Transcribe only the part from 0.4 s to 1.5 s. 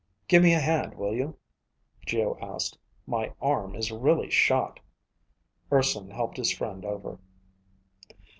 me a hand, will you?"